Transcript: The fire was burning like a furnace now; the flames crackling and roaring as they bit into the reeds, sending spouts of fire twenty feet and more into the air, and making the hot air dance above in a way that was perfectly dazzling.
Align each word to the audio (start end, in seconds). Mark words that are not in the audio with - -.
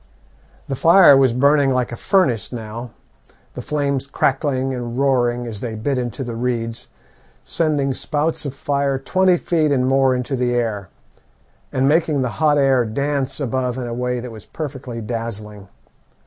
The 0.65 0.75
fire 0.75 1.15
was 1.15 1.31
burning 1.31 1.75
like 1.75 1.91
a 1.91 1.95
furnace 1.95 2.51
now; 2.51 2.89
the 3.53 3.61
flames 3.61 4.07
crackling 4.07 4.73
and 4.73 4.97
roaring 4.97 5.45
as 5.45 5.61
they 5.61 5.75
bit 5.75 5.99
into 5.99 6.23
the 6.23 6.33
reeds, 6.35 6.87
sending 7.45 7.93
spouts 7.93 8.43
of 8.43 8.55
fire 8.55 8.97
twenty 8.97 9.37
feet 9.37 9.69
and 9.71 9.85
more 9.87 10.15
into 10.15 10.35
the 10.35 10.55
air, 10.55 10.89
and 11.71 11.87
making 11.87 12.23
the 12.23 12.29
hot 12.41 12.57
air 12.57 12.83
dance 12.83 13.39
above 13.39 13.77
in 13.77 13.85
a 13.85 13.93
way 13.93 14.19
that 14.19 14.31
was 14.31 14.47
perfectly 14.47 15.01
dazzling. 15.01 15.67